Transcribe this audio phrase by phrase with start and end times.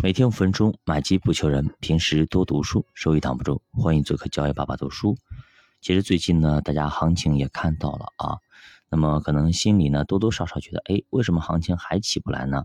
[0.00, 3.60] 每天五分钟，买基不求人，平时多读书，收益挡不住。
[3.72, 5.16] 欢迎做客教育爸爸读书。
[5.80, 8.38] 其实最近呢，大家行情也看到了啊，
[8.88, 12.62] 那么可能心里呢多多少少觉得，哎，为什么行情还起不来呢？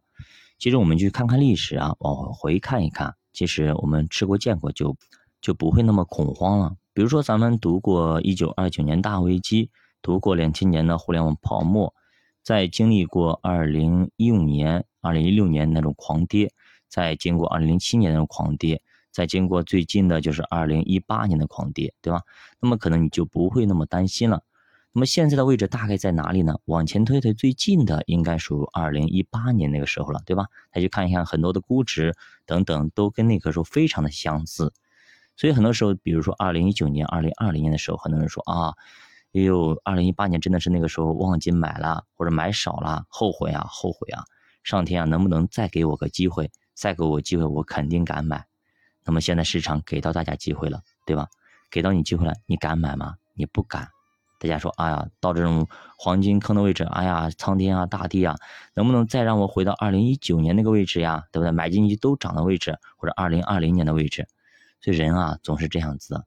[0.59, 4.95] 其实我们去看看历史啊，往回看一看，其实我们吃过见过，就
[5.41, 6.75] 就不会那么恐慌了。
[6.93, 9.71] 比如说咱们读过一九二九年大危机，
[10.03, 11.95] 读过两千年的互联网泡沫，
[12.43, 16.53] 在经历过二零一五年、二零一六年那种狂跌。
[16.93, 18.79] 再经过二零零七年的狂跌，
[19.09, 22.21] 再经过最近的就是二零一八年的狂跌，对吧？
[22.59, 24.43] 那么可能你就不会那么担心了。
[24.91, 26.59] 那么现在的位置大概在哪里呢？
[26.65, 30.45] 往前推推，最近的应该属于二零一八年那个时候了，对吧？
[30.71, 32.13] 再去看一看很多的估值
[32.45, 34.71] 等等，都跟那个时候非常的相似。
[35.35, 38.75] 所以很多时候，比如说二零一九年、二零二零年的时候，很多人说啊，
[39.33, 44.25] 哎呦，二零一八年真的是那个时候忘记买了或者买少了，后悔啊，后悔啊！
[44.63, 46.51] 上天啊，能不能再给我个机会？
[46.73, 48.45] 再给我机会，我肯定敢买。
[49.05, 51.27] 那么现在市场给到大家机会了，对吧？
[51.69, 53.15] 给到你机会了，你敢买吗？
[53.33, 53.89] 你不敢。
[54.39, 58.35] 大家说，哎呀，到这种黄金坑的位置，哎呀，苍天啊，大地啊，
[58.73, 61.23] 能不能再让我回到二零一九年那个位置呀？
[61.31, 61.51] 对不对？
[61.51, 64.27] 买进去都涨的位置，或者二零二零年的位置。
[64.81, 66.25] 所以人啊，总是这样子。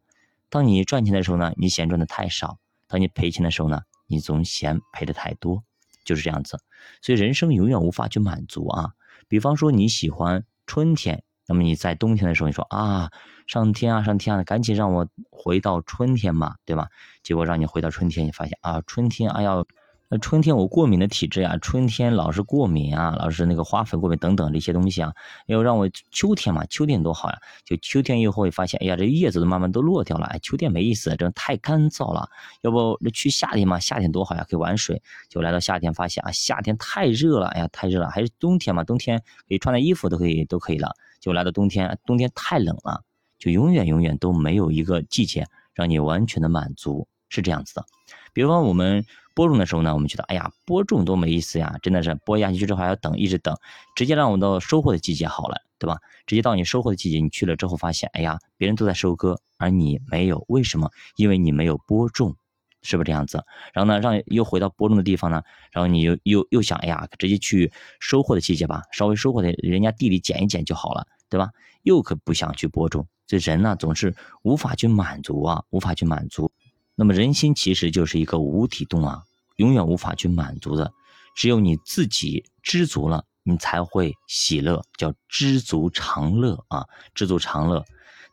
[0.48, 5.62] 当你赚钱的时候呢，你嫌赚的太少；当你赔钱的时候呢，你总嫌赔的太多，
[6.04, 6.58] 就是这样子。
[7.02, 8.92] 所以人生永远无法去满足啊。
[9.28, 13.10] 比方说你喜欢春天，那么你在冬天的时候，你说啊，
[13.46, 16.88] 上天啊，上天啊，赶紧让我回到春天嘛，对吧？
[17.22, 19.66] 结果让你回到春天，你发现啊，春天，啊要。
[20.08, 25.12] 那春天我过敏的体质呀，春天老是过敏啊，老是那个花粉过敏等等这些东西啊，
[25.46, 27.36] 要让我秋天嘛，秋天多好呀！
[27.64, 32.28] 就秋天以后会发现，哎呀，这叶子都慢慢都落掉了，哎，秋天没意思，这太干燥了。
[32.62, 35.02] 要不去夏天嘛，夏天多好呀，可以玩水。
[35.28, 38.08] 就来到夏天，发现啊，夏天太热了，哎呀，太热了。
[38.08, 39.18] 还是冬天嘛，冬天
[39.48, 40.94] 可以穿的衣服都可以都可以了。
[41.18, 43.02] 就来到冬天，冬天太冷了，
[43.40, 47.84] 就永远永远都没有一个季节让你完全的满足，是这样子的。
[48.32, 49.04] 比如说我们。
[49.36, 51.76] 播种的时候呢，我们觉得，哎呀，播种多没意思呀！
[51.82, 53.54] 真的是播下去之后还要等，一直等，
[53.94, 55.98] 直接让我们到收获的季节好了，对吧？
[56.26, 60.90] 直接到你收获的季节，你去了之后发现，哎呀，别人都在收割，而你没有，为什么？
[61.16, 62.34] 因为你没有播种，
[62.80, 63.44] 是不是这样子？
[63.74, 71.50] 然后呢，让又回到播种的地方呢，然后你又又又想，哎呀，直接去收获的季节吧，稍微收获的人家地里捡一捡就好了，对吧？
[71.82, 76.50] 又可不想去播种，这人呢总是无法去满足啊，无法去满足。
[76.98, 79.22] 那么人心其实就是一个无底洞啊，
[79.56, 80.90] 永远无法去满足的。
[81.34, 87.84] 只有你自己知足了，你才会喜乐，叫知足常乐啊，知足常乐。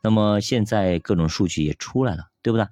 [0.01, 2.66] 那么现在各种数据也出来了，对不对？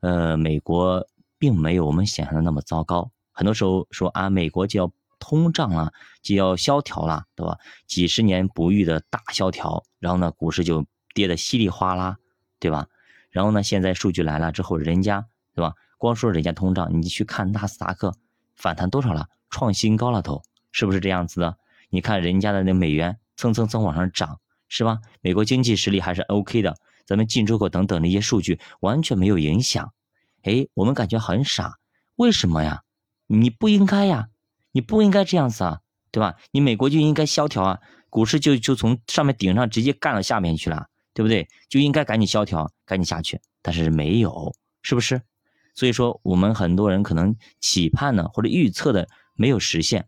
[0.00, 1.06] 呃，美国
[1.38, 3.10] 并没有我们想象的那么糟糕。
[3.30, 7.58] 很多时候说啊，美国就要通胀了，就要萧条了，对吧？
[7.86, 12.16] 几十年不遇的大萧条，然后呢，股市就跌得稀里哗啦，
[12.58, 12.86] 对吧？
[13.28, 15.26] 然后呢，现在数据来了之后，人家。
[15.54, 15.74] 对吧？
[15.96, 18.14] 光说人家通胀，你去看纳斯达克
[18.56, 20.42] 反弹多少了，创新高了都，
[20.72, 21.56] 是不是这样子的？
[21.88, 24.98] 你看人家的那美元蹭蹭蹭往上涨，是吧？
[25.20, 26.76] 美国经济实力还是 OK 的，
[27.06, 29.92] 咱们进出口等等那些数据完全没有影响。
[30.42, 31.78] 哎，我们感觉很傻，
[32.16, 32.82] 为什么呀？
[33.26, 34.28] 你不应该呀，
[34.72, 36.34] 你不应该这样子啊，对吧？
[36.50, 41.48] 你美国就应该萧条啊，股市就就从上面顶上直接干到下面去了，对不对？
[41.68, 45.22] 就应该赶紧萧条，赶紧下去，但是没有，是不是？
[45.74, 50.06] 所以说，我们很多人可能期盼呢，或者预测的没有实现。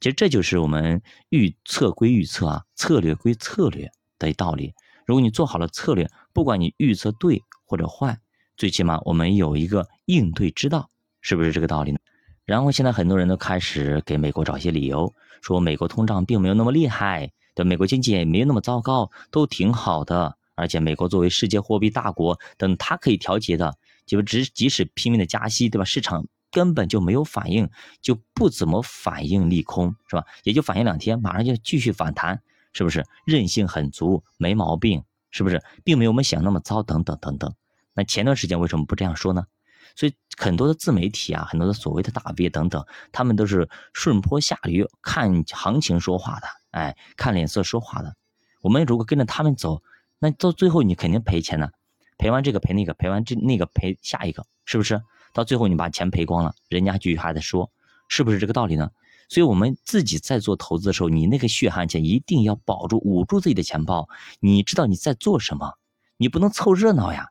[0.00, 1.00] 其实这就是我们
[1.30, 4.74] 预测归预测啊，策略归策略的道理。
[5.06, 8.18] 如果你做好了策略，不管你预测对或者坏，
[8.56, 10.90] 最起码我们有一个应对之道，
[11.20, 11.98] 是不是这个道理呢？
[12.44, 20.36] 然后现在很多人都开始给美国找一些理由，说美国通胀并没有那么厉害，对美国经济也没有那么糟糕，都挺好的。
[20.56, 23.76] 而且美国作为世界货币大国，等它可以调节的。
[24.06, 25.84] 就只即使拼命的加息，对吧？
[25.84, 27.68] 市场根本就没有反应，
[28.00, 30.24] 就不怎么反应利空，是吧？
[30.44, 32.40] 也就反应两天，马上就继续反弹，
[32.72, 33.04] 是不是？
[33.26, 35.62] 韧性很足，没毛病，是不是？
[35.84, 37.52] 并没有我们想那么糟，等等等等。
[37.94, 39.46] 那前段时间为什么不这样说呢？
[39.94, 48.14] 所以很多的自媒体啊，很多的所谓的大 V 等等，他们都是顺坡下驴，看行情说话的，哎，看脸色说话的。
[48.60, 49.82] 我们如果跟着他们走，
[50.18, 51.72] 那到最后你肯定赔钱的。
[52.18, 55.02] 赔完这个赔那个，赔完这那个赔下一个，是不是？
[55.32, 57.70] 到最后你把钱赔光了，人家继续还在说，
[58.08, 58.90] 是不是这个道理呢？
[59.28, 64.08] 所以我们自己在做投资的时候，你那个血汗钱一定要保住，捂住自己的钱包。
[64.40, 65.74] 你知道你在做什么，
[66.16, 67.28] 你不能凑热闹呀。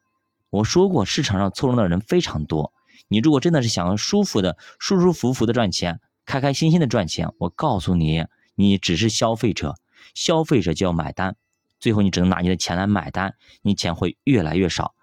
[0.49, 2.73] 我说过，市场上凑热闹的人非常多。
[3.07, 9.75] 你如果真的是想要舒服的、舒舒服服的赚钱，开开心心的赚钱，我告诉你，你只是消费者。
[10.13, 11.35] 消费者就要买单，
[11.79, 14.93] 最后你只能拿你的钱来买单，你钱会越来越少。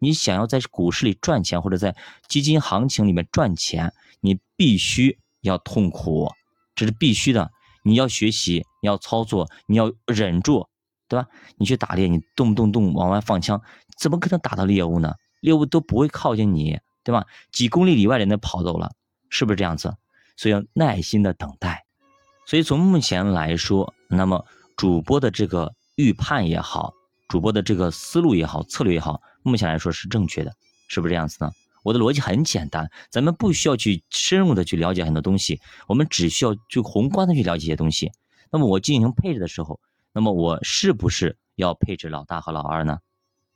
[0.00, 1.96] 你想要在股市里赚钱，或者在
[2.28, 6.30] 基金行情里面赚钱，你必须要痛苦，
[6.74, 7.50] 这是必须的。
[7.82, 10.68] 你要学习，你要操作，你要忍住，
[11.08, 11.26] 对吧？
[11.56, 13.60] 你去打猎，你动不动动往外放枪，
[13.98, 15.14] 怎么可能打到猎物呢？
[15.40, 17.24] 猎物都不会靠近你，对吧？
[17.50, 18.92] 几公里里外人都跑走了，
[19.30, 19.96] 是不是这样子？
[20.36, 21.84] 所以要耐心的等待。
[22.46, 24.44] 所以从目前来说，那么
[24.76, 26.94] 主播的这个预判也好，
[27.26, 30.54] 主播的这个思路也好，策略也好，目前来说是正确的，
[30.86, 31.50] 是不是这样子呢？
[31.82, 38.12] 我的逻辑很简单，咱们不需要去深入的去了解很多东西，我们只需要去宏观的去了解一些东西。
[38.52, 39.80] 那么我进行配置的时候，
[40.12, 43.00] 那么我是不是要配置老大和老二呢？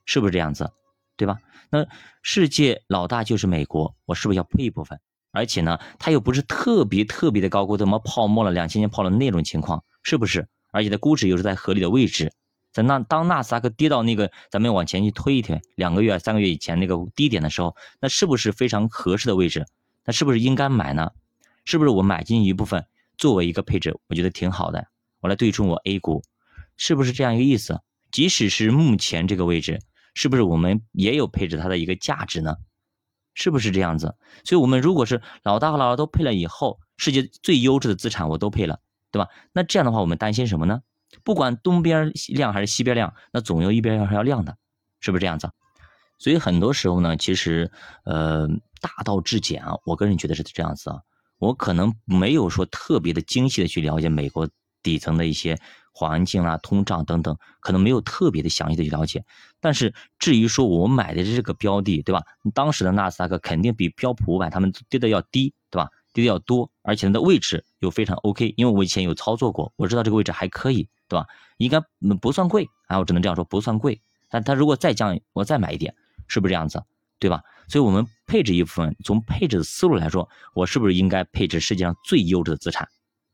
[0.05, 0.69] 是不是这样子？
[1.15, 1.39] 对吧？
[1.69, 1.87] 那
[2.23, 4.99] 世界老大就是美国，我是不是要配一部分？
[5.31, 10.45] 而且呢，它又不是特别特别的高估，怎么泡沫了两千年泡了那种情况，是不是？
[10.73, 12.33] 而且它估值又是在合理的位置，
[12.73, 19.65] 在那当纳斯达克跌到那个咱们往前去推一推，两个月、三个月以前那个低点的时候，那是不是非常合适的位置？
[20.03, 21.11] 那是不是应该买呢？
[21.63, 22.85] 是不是我买进一部分
[23.17, 24.87] 作为一个配置，我觉得挺好的，
[25.21, 26.23] 我来对冲我 A 股，
[26.75, 27.79] 是不是这样一个意思？
[28.11, 29.79] 即使是目前这个位置。
[30.15, 32.57] 是不是我们也有配置它的一个价值呢？
[33.33, 34.15] 是不是这样子？
[34.43, 38.79] 所以，我们如果是老大和老二都配了以后，世界最优质的资产我都配了，
[39.13, 39.29] 对吧？
[39.53, 40.81] 那这样的话，我们担心什么呢？
[41.23, 44.57] 不管东边亮还是西边亮，那总有一边要是要亮的，
[44.99, 45.49] 是不是这样子？
[46.19, 47.71] 所以很多时候呢，其实
[48.03, 48.47] 呃，
[48.81, 50.97] 大道至简啊，我个人觉得是这样子啊。
[51.37, 54.49] 我可能没有说特别的精细的去了解美国
[54.81, 55.57] 底层的一些。
[55.95, 59.23] 环境啊，通胀等等，可能没有特别的详细的去了解。
[59.61, 62.23] 但是至于说我买的这个标的，对吧？
[62.55, 65.89] 当时的纳斯达克肯定比标普五百他们跌的要低，对吧？
[66.13, 71.25] 跌的要多，而且它的位置又非常 OK，因为我以前有操作过，我知道这个位置还可以，对吧？
[71.57, 71.81] 应该
[72.21, 74.01] 不算贵啊，我只能这样说，不算贵。
[74.29, 75.93] 但它如果再降，我再买一点，
[76.27, 76.83] 是不是这样子？
[77.19, 77.41] 对吧？
[77.67, 82.87] 所以我们配置一部分，从配置的思路来说，我是不是应该配置世界上最优质的资产？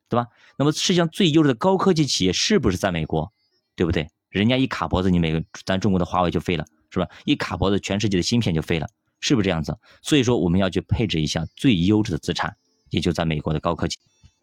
[0.07, 0.27] 对吧？
[0.57, 3.31] 那么世界上最优质的高科技企业是不是在美国？
[3.75, 4.09] 对不对？
[4.29, 7.07] 人家一卡脖子，你每个咱中国的华为就废了，是吧？
[7.25, 8.87] 一卡脖子，全世界的芯片就废了，
[9.19, 9.75] 是不是这样子？
[10.03, 12.55] 所以说我们要去配置一下最优质的资产，
[12.89, 13.97] 也就在美国的高科技。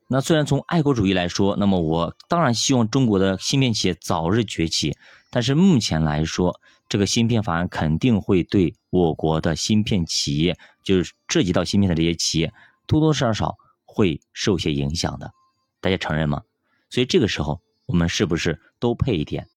[0.08, 4.96] 那虽然从爱国主义来说，那么我当然希望中国的芯片企业早日崛起，
[5.30, 12.52] 但是目前来说，这个芯片法案肯定会对我国的芯片企业，就是涉及到芯片的这些企业，
[12.86, 15.32] 多多少少会受些影响的。
[15.80, 16.42] 大家承认吗？
[16.88, 19.48] 所以这个时候我们是不是都配一点？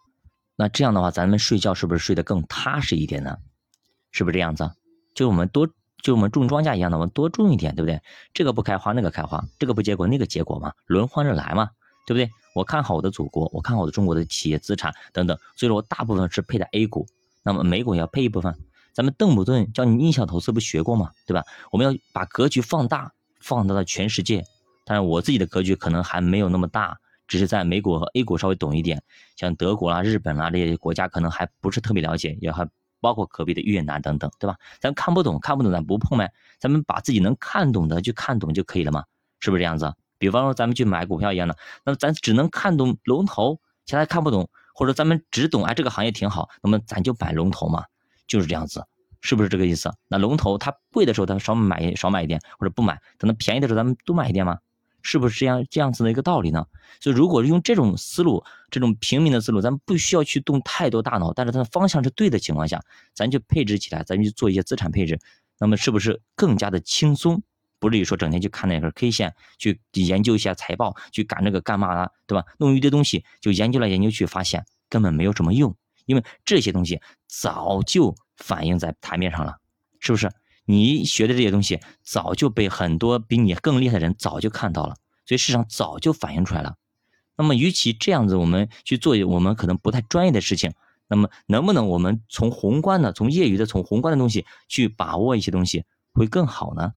[0.55, 3.37] 那这样的话，咱们睡觉是不是睡得更踏实一点呢？
[4.11, 4.71] 是不是这样子？
[5.13, 5.69] 就我们多，
[6.01, 8.01] 就我们种庄稼一样的，我们多种一点，对不对？
[8.33, 11.69] 这个不开花，那个开花；这个不结果，那个结果嘛，轮换着来嘛，
[12.05, 12.29] 对不对？
[12.55, 17.05] 我看好我的祖国，我看好我的中国的企业资产等等，所以说我大部分是配的 A 股，
[17.43, 18.55] 那么美股也要配一部分。
[18.91, 21.11] 咱们邓普顿教你逆向投资不学过吗？
[21.27, 21.43] 对吧？
[21.71, 24.43] 我们要把格局放大，放大到全世界。
[24.85, 26.97] 但是我自己的格局可能还没有那么大，
[27.27, 29.03] 只是在美股和 A 股稍微懂一点，
[29.35, 32.67] 像德国啦、日本啦这些国家可能还不是特别了解，也还
[32.99, 34.55] 包括隔壁的越南等等，对吧？
[34.79, 39.03] 咱看不懂，看不懂咱不碰呗，咱们把自己能看懂的就看懂就可以了嘛，
[39.39, 39.93] 是不是这样子？
[40.17, 41.55] 比方说咱们去买股票一样的，
[41.85, 47.85] 那咱只能看懂龙头，其他看不懂，或者咱们只懂哎这个行业挺好，那么咱就买龙头嘛，
[48.27, 48.85] 就是这样子，
[49.21, 49.93] 是不是这个意思？
[50.07, 54.57] 那龙头它贵的时候咱少买少买一点，或者不买，等它便宜的时候咱们多买一点嘛。
[55.09, 56.63] 是不是这样这样子的一个道理呢？
[57.01, 62.79] 所以，如果用这种思路，这种平民的思路，咱们不需要去动太多大脑，但是它的方向是对的情况下，
[63.15, 65.19] 咱就配置起来，咱就做一些资产配置，
[65.57, 67.41] 那么是不是更加的轻松？
[67.79, 72.45] 不至于说整天去看那根 K 线，去研究一下财报，去赶这个干嘛的，对吧？
[72.59, 75.75] 弄一堆东西，就研究来研究去，发现根本没有什么用，
[76.05, 79.57] 因为这些东西早就反映在台面上了，
[79.99, 80.29] 是不是？
[80.71, 84.93] 你学的这些东西早就被很多比你更厉害的人早就看到了，
[85.25, 86.75] 所以市场早就反映出来了。
[87.35, 90.71] 那么，与其这样子，我们去做我们可能不太专业的事情，
[91.07, 96.93] 那么能不能我们从宏观的、从业余的、从宏观的东西去把握一些东西会更好呢？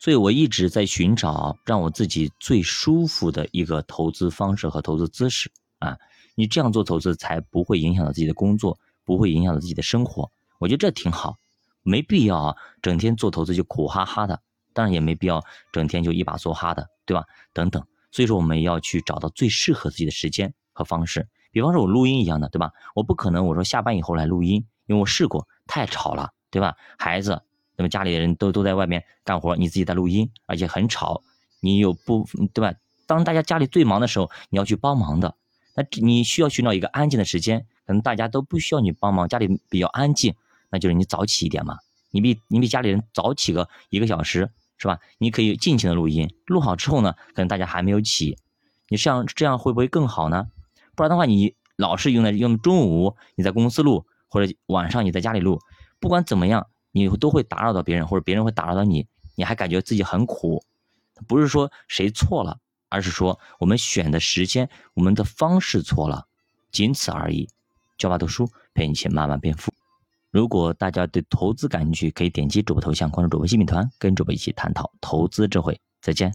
[0.00, 5.48] 所以我一直在寻找让我自己最舒服的一个投资方式和投资姿势
[5.78, 5.96] 啊。
[6.34, 10.28] 你这样做投资才不会影响到自己的工作，不会影响到自己的生活。
[10.58, 11.36] 我觉得这挺好。
[11.82, 14.40] 没必要啊，整天做投资就苦哈哈的，
[14.72, 17.24] 当然也没必要整天就一把梭哈的，对吧？
[17.52, 21.28] 等等，所以说我们要去找到最适合自己的时间和方式。
[21.50, 22.72] 比方说我录音一样的，对吧？
[22.94, 26.76] 我不可能我说下班以后来录音，因为我试过太吵了，对吧？
[26.98, 27.42] 孩子，
[27.76, 31.22] 那么家里的人都都在外面干活，你自己在录音，而且很吵，
[31.60, 32.78] 你有不，对吧？
[33.06, 35.34] 当大家家里最忙的时候，你要去帮忙的，
[35.74, 40.34] 那你需要寻找一个安静的时间，可能大家都不需要你帮忙，家里比较安静，
[40.72, 41.76] 那就是你早起一点嘛。
[42.10, 44.98] 你比你比家里人早起个一个小时，是吧？
[45.18, 48.36] 你可以尽情的录音，录好之后呢，可能大家还没有起，
[48.88, 50.48] 你这样这样会不会更好呢？
[50.96, 55.60] 不然的话，你老是用在用中午你在公司录，或者晚上你在家里录，
[56.00, 60.64] 不管怎么样，你都会打扰到别人，或者别人会打扰到你，你还感觉自己很苦。
[61.26, 62.58] 不是说谁错了，
[62.90, 66.26] 而是说我们选的时间，我们的方式错了，
[66.70, 67.48] 仅此而已。
[67.96, 69.71] 教爸读书陪你一起慢慢变富。
[70.32, 75.78] 如果大家对投资感兴趣，可以点击主播头像关注主播新品团，跟主播一起探讨投资智慧。
[76.00, 76.30] 再见。